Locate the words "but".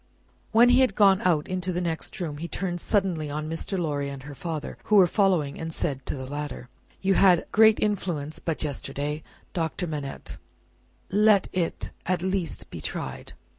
8.39-8.63